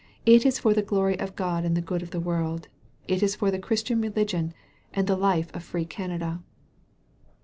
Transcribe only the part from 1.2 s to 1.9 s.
God and the